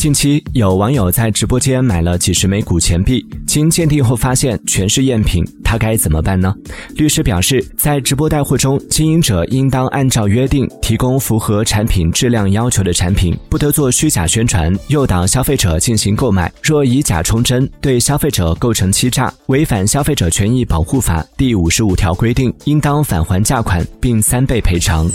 [0.00, 6.54] 近期有网友在直播间买了几十枚古钱币经鉴定后发现全是赝品他该怎么办呢？
[6.96, 16.50] 律师表示在直播带货中经营者应当按照约定提供符合产品质量要求的产品不得做虚假宣传诱导消费者进行购买。
[16.62, 25.06] 若以假充真对消费者构成欺诈违反消费者权益保护法第五十五条规定应当返还价款并三倍赔偿。